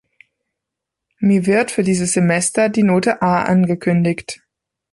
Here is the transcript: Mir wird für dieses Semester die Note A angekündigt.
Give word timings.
Mir 1.19 1.45
wird 1.45 1.69
für 1.69 1.83
dieses 1.83 2.13
Semester 2.13 2.69
die 2.69 2.81
Note 2.81 3.21
A 3.21 3.43
angekündigt. 3.43 4.41